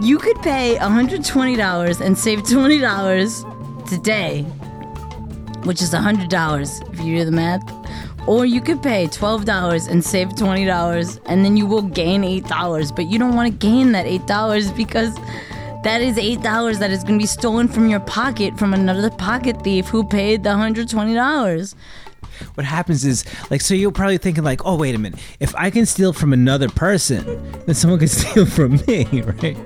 you 0.01 0.19
could 0.19 0.41
pay 0.43 0.77
$120 0.81 2.01
and 2.01 2.19
save 2.19 2.41
$20 2.41 3.89
today, 3.89 4.43
which 5.65 5.83
is 5.83 5.93
$100 5.93 6.93
if 6.93 7.01
you 7.01 7.19
do 7.19 7.25
the 7.25 7.31
math. 7.31 7.63
Or 8.27 8.47
you 8.47 8.63
could 8.63 8.83
pay 8.83 9.07
$12 9.07 9.89
and 9.89 10.03
save 10.03 10.29
$20 10.31 11.21
and 11.27 11.45
then 11.45 11.57
you 11.57 11.67
will 11.67 11.83
gain 11.83 12.23
$8. 12.23 12.97
But 12.97 13.07
you 13.07 13.19
don't 13.19 13.35
want 13.35 13.53
to 13.53 13.57
gain 13.67 13.93
that 13.93 14.07
$8 14.07 14.75
because 14.75 15.15
that 15.85 16.01
is 16.01 16.17
$8 16.17 16.79
that 16.79 16.91
is 16.91 17.05
going 17.05 17.19
to 17.19 17.23
be 17.23 17.27
stolen 17.27 17.69
from 17.69 17.91
your 17.91 18.01
pocket 18.01 18.59
from 18.59 18.73
another 18.73 19.11
pocket 19.11 19.63
thief 19.63 19.89
who 19.89 20.03
paid 20.03 20.43
the 20.43 20.51
$120. 20.51 21.75
What 22.55 22.65
happens 22.65 23.05
is, 23.05 23.25
like, 23.51 23.61
so 23.61 23.75
you're 23.75 23.93
probably 23.93 24.19
thinking, 24.19 24.45
like, 24.45 24.65
oh, 24.65 24.77
wait 24.77 24.95
a 24.95 24.99
minute. 24.99 25.19
If 25.41 25.55
I 25.55 25.71
can 25.71 25.87
steal 25.87 26.13
from 26.13 26.33
another 26.33 26.69
person, 26.69 27.25
then 27.67 27.75
someone 27.75 27.99
can 27.99 28.09
steal 28.21 28.47
from 28.47 28.81
me, 28.87 29.05
right? 29.23 29.57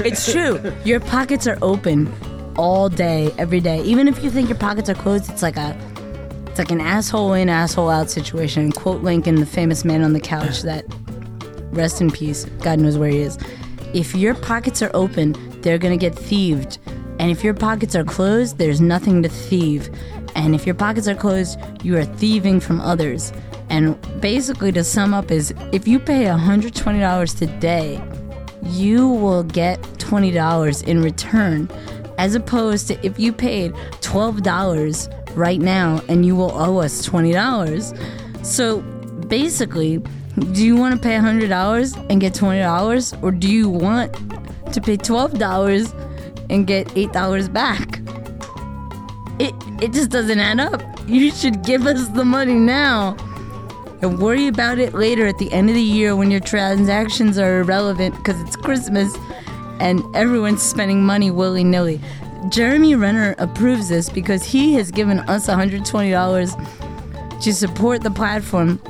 It's 0.00 0.30
true. 0.30 0.72
Your 0.84 1.00
pockets 1.00 1.46
are 1.46 1.58
open 1.62 2.12
all 2.56 2.88
day, 2.88 3.32
every 3.38 3.60
day. 3.60 3.82
Even 3.82 4.08
if 4.08 4.22
you 4.22 4.30
think 4.30 4.48
your 4.48 4.58
pockets 4.58 4.88
are 4.88 4.94
closed, 4.94 5.30
it's 5.30 5.42
like 5.42 5.56
a 5.56 5.76
it's 6.46 6.58
like 6.60 6.70
an 6.70 6.80
asshole 6.80 7.32
in, 7.32 7.48
asshole 7.48 7.90
out 7.90 8.10
situation. 8.10 8.70
Quote 8.70 9.02
Lincoln, 9.02 9.36
the 9.36 9.46
famous 9.46 9.84
man 9.84 10.02
on 10.02 10.12
the 10.12 10.20
couch 10.20 10.62
that 10.62 10.84
rest 11.72 12.00
in 12.00 12.12
peace, 12.12 12.44
God 12.60 12.78
knows 12.78 12.96
where 12.96 13.10
he 13.10 13.18
is. 13.18 13.38
If 13.92 14.14
your 14.14 14.36
pockets 14.36 14.80
are 14.80 14.90
open, 14.94 15.34
they're 15.62 15.78
gonna 15.78 15.96
get 15.96 16.14
thieved. 16.14 16.78
And 17.18 17.30
if 17.30 17.42
your 17.42 17.54
pockets 17.54 17.96
are 17.96 18.04
closed, 18.04 18.58
there's 18.58 18.80
nothing 18.80 19.22
to 19.22 19.28
thieve. 19.28 19.90
And 20.34 20.54
if 20.54 20.66
your 20.66 20.74
pockets 20.74 21.08
are 21.08 21.14
closed, 21.14 21.58
you 21.82 21.96
are 21.96 22.04
thieving 22.04 22.60
from 22.60 22.80
others. 22.80 23.32
And 23.70 23.98
basically, 24.20 24.72
to 24.72 24.84
sum 24.84 25.14
up, 25.14 25.30
is 25.30 25.54
if 25.72 25.88
you 25.88 25.98
pay 25.98 26.24
$120 26.24 27.38
today, 27.38 28.02
you 28.62 29.08
will 29.08 29.42
get 29.42 29.80
$20 29.98 30.86
in 30.86 31.02
return, 31.02 31.68
as 32.18 32.34
opposed 32.34 32.88
to 32.88 33.06
if 33.06 33.18
you 33.18 33.32
paid 33.32 33.72
$12 34.00 35.36
right 35.36 35.60
now 35.60 36.00
and 36.08 36.24
you 36.24 36.36
will 36.36 36.52
owe 36.52 36.78
us 36.78 37.06
$20. 37.06 38.44
So 38.44 38.80
basically, 39.28 39.98
do 40.52 40.64
you 40.64 40.76
want 40.76 40.94
to 40.94 41.00
pay 41.00 41.16
$100 41.16 42.06
and 42.10 42.20
get 42.20 42.32
$20 42.34 43.22
or 43.22 43.30
do 43.30 43.50
you 43.50 43.68
want 43.68 44.12
to 44.72 44.80
pay 44.80 44.96
$12 44.96 46.50
and 46.50 46.66
get 46.66 46.88
$8 46.88 47.52
back? 47.52 48.03
It 49.84 49.92
just 49.92 50.08
doesn't 50.08 50.40
add 50.40 50.60
up. 50.60 50.82
You 51.06 51.30
should 51.30 51.62
give 51.62 51.86
us 51.86 52.08
the 52.08 52.24
money 52.24 52.54
now. 52.54 53.18
And 54.00 54.18
worry 54.18 54.46
about 54.46 54.78
it 54.78 54.94
later 54.94 55.26
at 55.26 55.36
the 55.36 55.52
end 55.52 55.68
of 55.68 55.74
the 55.74 55.82
year 55.82 56.16
when 56.16 56.30
your 56.30 56.40
transactions 56.40 57.36
are 57.36 57.60
irrelevant 57.60 58.16
because 58.16 58.40
it's 58.40 58.56
Christmas 58.56 59.14
and 59.80 60.02
everyone's 60.16 60.62
spending 60.62 61.04
money 61.04 61.30
willy 61.30 61.64
nilly. 61.64 62.00
Jeremy 62.48 62.94
Renner 62.94 63.34
approves 63.36 63.90
this 63.90 64.08
because 64.08 64.42
he 64.42 64.72
has 64.72 64.90
given 64.90 65.18
us 65.28 65.48
$120 65.48 67.42
to 67.42 67.52
support 67.52 68.02
the 68.02 68.10
platform, 68.10 68.80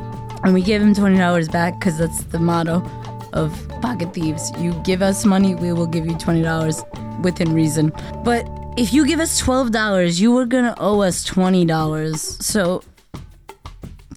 and 0.45 0.55
we 0.55 0.63
give 0.63 0.81
him 0.81 0.95
$20 0.95 1.51
back 1.51 1.81
because 1.81 1.99
that's 1.99 2.23
the 2.27 2.39
motto 2.39 2.89
of 3.33 3.53
Pocket 3.83 4.15
Thieves. 4.15 4.53
You 4.59 4.73
give 4.85 5.03
us 5.03 5.25
money, 5.25 5.57
we 5.57 5.73
will 5.73 5.89
give 5.89 6.07
you 6.07 6.13
$20 6.13 7.25
within 7.25 7.53
reason. 7.53 7.93
But 8.23 8.47
if 8.77 8.93
you 8.93 9.07
give 9.07 9.21
us 9.21 9.41
$12, 9.41 10.21
you 10.21 10.33
were 10.33 10.47
going 10.47 10.65
to 10.65 10.75
owe 10.79 11.01
us 11.01 11.25
$20. 11.29 12.43
So, 12.43 12.83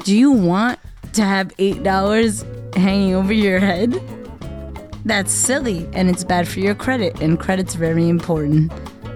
do 0.03 0.17
you 0.17 0.31
want 0.31 0.79
to 1.13 1.21
have 1.21 1.55
$8 1.57 2.75
hanging 2.75 3.13
over 3.13 3.33
your 3.33 3.59
head? 3.59 4.01
That's 5.05 5.31
silly 5.31 5.87
and 5.93 6.09
it's 6.09 6.23
bad 6.23 6.47
for 6.47 6.59
your 6.59 6.75
credit, 6.75 7.21
and 7.21 7.39
credit's 7.39 7.75
very 7.75 8.09
important. 8.09 8.71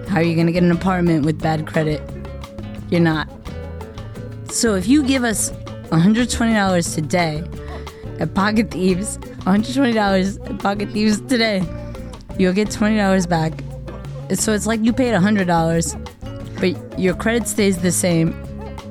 How 0.08 0.18
are 0.18 0.22
you 0.22 0.34
going 0.34 0.46
to 0.46 0.52
get 0.52 0.62
an 0.62 0.70
apartment 0.70 1.24
with 1.24 1.40
bad 1.40 1.66
credit? 1.66 2.00
You're 2.88 3.00
not. 3.00 3.28
So 4.48 4.74
if 4.74 4.86
you 4.86 5.02
give 5.02 5.24
us 5.24 5.50
$120 5.90 6.94
today 6.94 7.42
at 8.20 8.34
Pocket 8.34 8.70
Thieves, 8.70 9.18
$120 9.18 10.50
at 10.50 10.58
Pocket 10.60 10.90
Thieves 10.90 11.20
today, 11.22 11.62
you'll 12.38 12.52
get 12.52 12.68
$20 12.68 13.28
back. 13.28 13.52
So 14.34 14.52
it's 14.52 14.66
like 14.66 14.80
you 14.82 14.92
paid 14.92 15.14
$100, 15.14 16.60
but 16.60 16.98
your 16.98 17.14
credit 17.14 17.46
stays 17.46 17.78
the 17.78 17.92
same. 17.92 18.34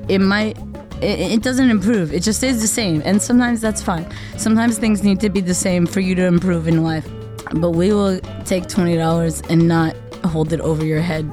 It 0.08 0.18
might 0.18 0.56
it, 1.02 1.32
it 1.32 1.42
doesn't 1.42 1.68
improve. 1.68 2.12
It 2.12 2.22
just 2.22 2.38
stays 2.38 2.60
the 2.60 2.68
same. 2.68 3.02
And 3.04 3.20
sometimes 3.20 3.60
that's 3.60 3.82
fine. 3.82 4.06
Sometimes 4.36 4.78
things 4.78 5.02
need 5.02 5.20
to 5.20 5.28
be 5.28 5.40
the 5.40 5.54
same 5.54 5.86
for 5.86 6.00
you 6.00 6.14
to 6.14 6.24
improve 6.24 6.68
in 6.68 6.82
life. 6.82 7.06
But 7.54 7.70
we 7.70 7.92
will 7.92 8.20
take 8.44 8.64
$20 8.64 9.50
and 9.50 9.68
not 9.68 9.96
hold 10.24 10.52
it 10.52 10.60
over 10.60 10.84
your 10.84 11.00
head. 11.00 11.24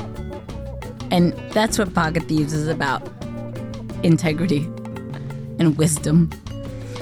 And 1.11 1.33
that's 1.51 1.77
what 1.77 1.93
Pocket 1.93 2.23
Thieves 2.23 2.53
is 2.53 2.67
about 2.67 3.07
integrity 4.03 4.63
and 5.59 5.77
wisdom. 5.77 6.29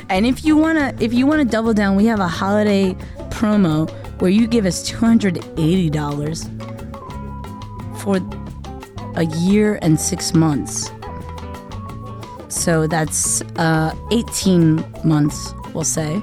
And 0.10 0.26
if 0.26 0.46
you 0.46 0.56
wanna 0.56 0.96
if 1.00 1.14
you 1.14 1.28
wanna 1.28 1.44
double 1.44 1.74
down, 1.74 1.96
we 1.98 2.06
have 2.06 2.22
a 2.22 2.28
holiday 2.28 2.94
promo 3.30 3.90
where 4.22 4.32
you 4.32 4.48
give 4.48 4.66
us 4.66 4.82
two 4.84 4.98
hundred 4.98 5.38
eighty 5.58 5.90
dollars 5.90 6.50
for 8.08 8.22
a 9.18 9.26
year 9.26 9.78
and 9.82 10.00
six 10.00 10.34
months. 10.34 10.92
So 12.48 12.88
that's 12.88 13.42
uh, 13.58 13.94
18 14.12 14.86
months, 15.04 15.54
we'll 15.74 15.84
say, 15.84 16.22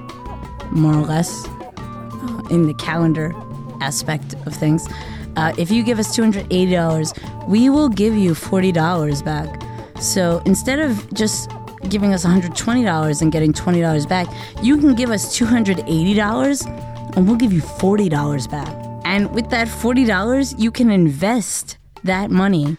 more 0.71 0.95
or 0.95 1.03
less, 1.05 1.47
uh, 1.47 2.43
in 2.51 2.67
the 2.67 2.75
calendar 2.79 3.35
aspect 3.83 4.33
of 4.47 4.55
things. 4.55 4.89
Uh, 5.37 5.53
if 5.59 5.71
you 5.71 5.83
give 5.83 5.99
us 5.99 6.17
$280, 6.17 7.49
we 7.49 7.69
will 7.69 7.91
give 7.91 8.17
you 8.17 8.33
$40 8.33 9.23
back. 9.23 9.63
So 10.01 10.41
instead 10.47 10.79
of 10.79 11.13
just 11.13 11.51
giving 11.91 12.15
us 12.15 12.25
$120 12.25 13.21
and 13.21 13.31
getting 13.31 13.53
$20 13.53 14.09
back, 14.09 14.27
you 14.63 14.79
can 14.79 14.95
give 14.95 15.11
us 15.11 15.39
$280 15.39 17.17
and 17.17 17.27
we'll 17.27 17.37
give 17.37 17.53
you 17.53 17.61
$40 17.61 18.51
back. 18.51 18.84
And 19.15 19.33
with 19.33 19.51
that 19.51 19.69
$40, 19.69 20.59
you 20.59 20.73
can 20.73 20.91
invest 20.91 21.79
that 22.03 22.33
money 22.33 22.77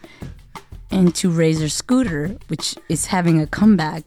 into 0.90 1.30
Razor 1.30 1.70
Scooter, 1.70 2.36
which 2.48 2.74
is 2.90 3.06
having 3.06 3.40
a 3.40 3.46
comeback, 3.46 4.04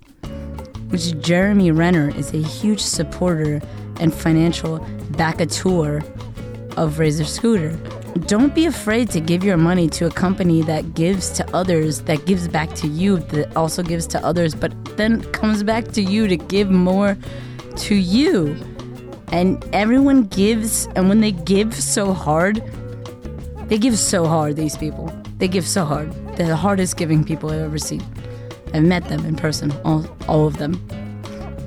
which 0.90 1.20
Jeremy 1.22 1.72
Renner 1.72 2.16
is 2.16 2.32
a 2.32 2.38
huge 2.38 2.82
supporter 2.82 3.60
and 4.00 4.14
financial 4.14 4.78
backateur 5.18 6.04
of 6.78 7.00
Razor 7.00 7.26
Scooter. 7.26 7.72
Don't 8.28 8.54
be 8.54 8.68
afraid 8.68 9.10
to 9.10 9.20
give 9.20 9.44
your 9.44 9.58
money 9.58 9.90
to 9.90 10.06
a 10.06 10.12
company 10.12 10.62
that 10.62 10.94
gives 10.94 11.32
to 11.32 11.56
others, 11.56 12.02
that 12.02 12.28
gives 12.28 12.48
back 12.48 12.76
to 12.76 12.88
you, 12.88 13.18
that 13.18 13.58
also 13.58 13.82
gives 13.82 14.06
to 14.06 14.24
others, 14.24 14.54
but 14.54 14.72
then 14.98 15.24
comes 15.32 15.64
back 15.64 15.88
to 15.94 16.04
you 16.04 16.28
to 16.28 16.38
give 16.38 16.70
more 16.70 17.18
to 17.78 17.96
you. 17.96 18.56
And 19.32 19.64
everyone 19.74 20.24
gives, 20.24 20.88
and 20.96 21.08
when 21.08 21.22
they 21.22 21.32
give 21.32 21.74
so 21.74 22.14
hard, 22.14 22.64
they 23.68 23.78
give 23.78 23.98
so 23.98 24.26
hard, 24.26 24.56
these 24.56 24.76
people. 24.76 25.14
They 25.38 25.48
give 25.48 25.68
so 25.68 25.86
hard. 25.86 26.12
They're 26.36 26.48
the 26.48 26.56
hardest 26.56 26.98
giving 26.98 27.24
people 27.24 27.52
I've 27.52 27.62
ever 27.62 27.78
seen. 27.78 28.04
I've 28.74 28.84
met 28.84 29.08
them 29.08 29.26
in 29.26 29.36
person, 29.36 29.72
all, 29.86 30.06
all 30.28 30.48
of 30.48 30.58
them. 30.58 30.82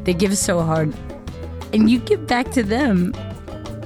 They 0.05 0.15
give 0.15 0.37
so 0.37 0.61
hard. 0.63 0.93
And 1.73 1.89
you 1.89 1.99
give 1.99 2.27
back 2.27 2.51
to 2.53 2.63
them 2.63 3.15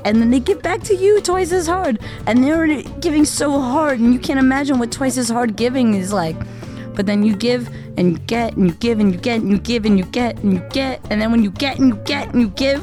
and 0.07 0.23
then 0.23 0.31
they 0.31 0.39
give 0.39 0.63
back 0.63 0.83
to 0.85 0.95
you 0.95 1.21
twice 1.21 1.51
as 1.51 1.67
hard. 1.67 1.99
And 2.29 2.45
they're 2.45 2.83
giving 3.01 3.25
so 3.25 3.61
hard, 3.61 3.99
and 3.99 4.15
you 4.15 4.21
can't 4.21 4.39
imagine 4.39 4.79
what 4.79 4.93
twice 4.93 5.19
as 5.19 5.29
hard 5.29 5.57
giving 5.57 5.95
is 5.95 6.13
like. 6.13 6.37
But 6.95 7.07
then 7.07 7.25
you 7.25 7.35
give 7.35 7.69
and 7.99 8.13
you 8.13 8.19
get 8.19 8.57
and 8.57 8.69
you 8.69 8.75
give 8.75 9.01
and 9.01 9.13
you 9.13 9.19
get 9.19 9.41
and 9.41 9.51
you 9.51 9.59
give 9.59 9.85
and 9.85 9.99
you 9.99 10.05
get 10.05 10.39
and 10.39 10.53
you 10.53 10.61
get, 10.71 11.05
and 11.11 11.21
then 11.21 11.33
when 11.33 11.43
you 11.43 11.51
get 11.51 11.81
and 11.81 11.89
you 11.89 11.97
get 12.05 12.29
and 12.33 12.41
you 12.41 12.51
give, 12.51 12.83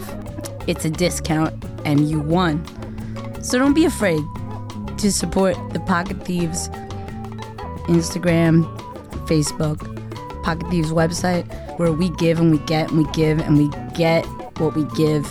it's 0.68 0.86
a 0.86 0.90
discount 0.90 1.54
and 1.86 2.10
you 2.10 2.20
won. 2.20 2.64
So 3.44 3.58
don't 3.60 3.74
be 3.74 3.86
afraid 3.86 4.22
to 4.98 5.12
support 5.12 5.56
the 5.74 5.80
Pocket 5.82 6.24
Thieves 6.24 6.70
Instagram, 7.90 8.64
Facebook, 9.28 9.80
Pocket 10.44 10.70
Thieves 10.70 10.92
website, 10.92 11.46
where 11.78 11.92
we 11.92 12.10
give 12.12 12.40
and 12.40 12.52
we 12.52 12.60
get 12.60 12.90
and 12.90 13.06
we 13.06 13.12
give 13.12 13.40
and 13.40 13.58
we 13.58 13.70
get 13.96 14.26
what 14.60 14.76
we 14.76 14.84
give 14.96 15.30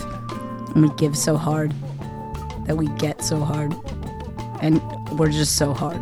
and 0.75 0.87
we 0.87 0.95
give 0.95 1.17
so 1.17 1.37
hard 1.37 1.73
that 2.65 2.77
we 2.77 2.87
get 2.97 3.23
so 3.23 3.39
hard 3.39 3.73
and 4.61 4.81
we're 5.17 5.31
just 5.31 5.57
so 5.57 5.73
hard. 5.73 5.99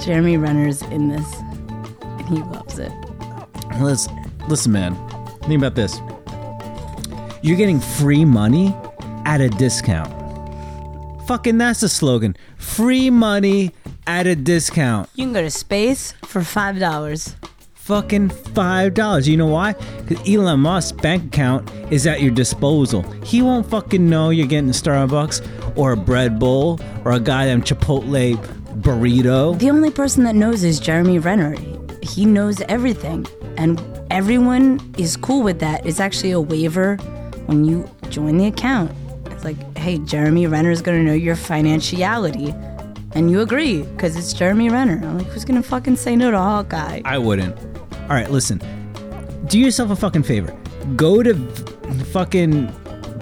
Jeremy 0.00 0.36
Renner's 0.36 0.82
in 0.82 1.08
this 1.08 1.34
and 2.00 2.28
he 2.28 2.36
loves 2.36 2.78
it. 2.78 2.92
Listen, 3.80 4.30
listen, 4.48 4.72
man. 4.72 4.94
Think 5.42 5.58
about 5.58 5.74
this. 5.74 6.00
You're 7.42 7.56
getting 7.56 7.80
free 7.80 8.26
money 8.26 8.74
at 9.24 9.40
a 9.40 9.48
discount. 9.48 10.12
Fucking 11.26 11.56
that's 11.56 11.80
the 11.80 11.88
slogan. 11.88 12.36
Free 12.58 13.08
money 13.08 13.72
at 14.06 14.26
a 14.26 14.36
discount. 14.36 15.08
You 15.14 15.24
can 15.24 15.32
go 15.32 15.40
to 15.40 15.50
space 15.50 16.12
for 16.24 16.42
five 16.42 16.78
dollars. 16.78 17.36
Fucking 17.72 18.28
five 18.28 18.92
dollars. 18.92 19.26
You 19.26 19.38
know 19.38 19.46
why? 19.46 19.72
Because 19.72 20.28
Elon 20.28 20.60
Musk's 20.60 20.92
bank 20.92 21.24
account 21.26 21.70
is 21.90 22.06
at 22.06 22.20
your 22.20 22.30
disposal. 22.30 23.02
He 23.24 23.40
won't 23.40 23.66
fucking 23.70 24.08
know 24.10 24.28
you're 24.28 24.46
getting 24.46 24.68
a 24.68 24.74
Starbucks 24.74 25.78
or 25.78 25.92
a 25.92 25.96
bread 25.96 26.38
bowl 26.38 26.78
or 27.06 27.12
a 27.12 27.20
goddamn 27.20 27.62
Chipotle 27.62 28.36
burrito. 28.82 29.58
The 29.58 29.70
only 29.70 29.90
person 29.90 30.24
that 30.24 30.34
knows 30.34 30.62
is 30.62 30.78
Jeremy 30.78 31.18
Renner. 31.18 31.56
He 32.02 32.26
knows 32.26 32.60
everything, 32.62 33.26
and 33.56 33.80
everyone 34.10 34.94
is 34.98 35.16
cool 35.16 35.42
with 35.42 35.60
that. 35.60 35.86
It's 35.86 36.00
actually 36.00 36.32
a 36.32 36.40
waiver 36.40 36.98
when 37.50 37.64
you 37.64 37.90
join 38.10 38.38
the 38.38 38.46
account. 38.46 38.92
It's 39.26 39.44
like, 39.44 39.76
hey, 39.76 39.98
Jeremy 39.98 40.46
Renner 40.46 40.70
is 40.70 40.80
gonna 40.80 41.02
know 41.02 41.12
your 41.12 41.34
financiality, 41.34 42.54
and 43.12 43.28
you 43.28 43.40
agree 43.40 43.82
because 43.82 44.16
it's 44.16 44.32
Jeremy 44.32 44.70
Renner. 44.70 45.00
I'm 45.04 45.18
like, 45.18 45.26
who's 45.26 45.44
gonna 45.44 45.62
fucking 45.62 45.96
say 45.96 46.14
no 46.14 46.30
to 46.30 46.38
Hawkeye? 46.38 47.02
I 47.04 47.18
wouldn't. 47.18 47.58
All 48.02 48.10
right, 48.10 48.30
listen. 48.30 48.60
Do 49.46 49.58
yourself 49.58 49.90
a 49.90 49.96
fucking 49.96 50.22
favor. 50.22 50.56
Go 50.94 51.24
to 51.24 51.34
fucking 52.12 52.68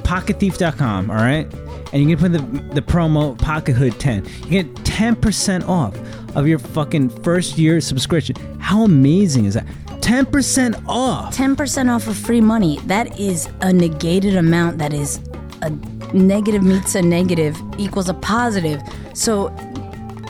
pocketthief.com, 0.04 1.10
all 1.10 1.16
right? 1.16 1.50
And 1.94 2.02
you 2.02 2.14
can 2.14 2.30
put 2.30 2.32
the, 2.32 2.74
the 2.74 2.82
promo 2.82 3.34
PocketHood10. 3.38 4.44
You 4.44 4.62
get 4.62 4.74
10% 4.84 5.66
off 5.66 5.96
of 6.36 6.46
your 6.46 6.58
fucking 6.58 7.08
first 7.22 7.56
year 7.56 7.80
subscription. 7.80 8.36
How 8.58 8.84
amazing 8.84 9.46
is 9.46 9.54
that? 9.54 9.66
10% 10.08 10.86
off. 10.88 11.36
10% 11.36 11.94
off 11.94 12.08
of 12.08 12.16
free 12.16 12.40
money. 12.40 12.78
That 12.86 13.20
is 13.20 13.46
a 13.60 13.70
negated 13.70 14.36
amount. 14.36 14.78
That 14.78 14.94
is 14.94 15.20
a 15.60 15.68
negative 16.14 16.62
meets 16.62 16.94
a 16.94 17.02
negative 17.02 17.60
equals 17.76 18.08
a 18.08 18.14
positive. 18.14 18.80
So 19.12 19.50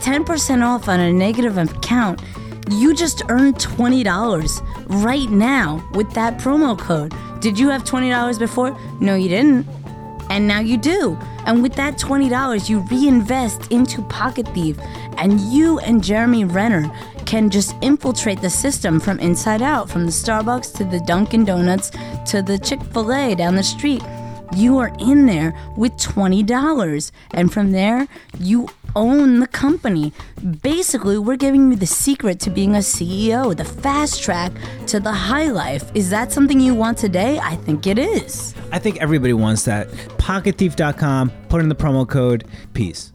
10% 0.00 0.64
off 0.66 0.88
on 0.88 0.98
a 0.98 1.12
negative 1.12 1.56
account. 1.58 2.20
You 2.68 2.92
just 2.92 3.22
earned 3.28 3.54
$20 3.54 4.96
right 5.04 5.30
now 5.30 5.88
with 5.94 6.10
that 6.14 6.38
promo 6.38 6.76
code. 6.76 7.14
Did 7.38 7.56
you 7.56 7.68
have 7.68 7.84
$20 7.84 8.36
before? 8.36 8.76
No, 9.00 9.14
you 9.14 9.28
didn't. 9.28 9.64
And 10.28 10.48
now 10.48 10.58
you 10.58 10.76
do. 10.76 11.16
And 11.46 11.62
with 11.62 11.74
that 11.76 11.96
$20, 11.98 12.68
you 12.68 12.80
reinvest 12.90 13.70
into 13.70 14.02
Pocket 14.02 14.48
Thief. 14.48 14.76
And 15.18 15.40
you 15.40 15.78
and 15.78 16.02
Jeremy 16.02 16.44
Renner 16.44 16.90
can 17.28 17.50
just 17.50 17.76
infiltrate 17.82 18.40
the 18.40 18.48
system 18.48 18.98
from 18.98 19.20
inside 19.20 19.60
out, 19.60 19.90
from 19.90 20.06
the 20.06 20.10
Starbucks 20.10 20.74
to 20.78 20.84
the 20.84 20.98
Dunkin' 21.00 21.44
Donuts 21.44 21.90
to 22.24 22.40
the 22.40 22.58
Chick 22.58 22.82
fil 22.84 23.12
A 23.12 23.34
down 23.34 23.54
the 23.54 23.62
street. 23.62 24.02
You 24.56 24.78
are 24.78 24.90
in 24.98 25.26
there 25.26 25.54
with 25.76 25.92
$20. 25.98 27.12
And 27.32 27.52
from 27.52 27.72
there, 27.72 28.08
you 28.38 28.66
own 28.96 29.40
the 29.40 29.46
company. 29.46 30.14
Basically, 30.62 31.18
we're 31.18 31.36
giving 31.36 31.70
you 31.70 31.76
the 31.76 31.86
secret 31.86 32.40
to 32.40 32.50
being 32.50 32.74
a 32.74 32.78
CEO, 32.78 33.54
the 33.54 33.62
fast 33.62 34.22
track 34.22 34.50
to 34.86 34.98
the 34.98 35.12
high 35.12 35.50
life. 35.50 35.90
Is 35.94 36.08
that 36.08 36.32
something 36.32 36.58
you 36.58 36.74
want 36.74 36.96
today? 36.96 37.38
I 37.40 37.56
think 37.56 37.86
it 37.86 37.98
is. 37.98 38.54
I 38.72 38.78
think 38.78 39.02
everybody 39.02 39.34
wants 39.34 39.66
that. 39.66 39.88
PocketThief.com, 40.16 41.30
put 41.50 41.60
in 41.60 41.68
the 41.68 41.76
promo 41.76 42.08
code. 42.08 42.46
Peace. 42.72 43.12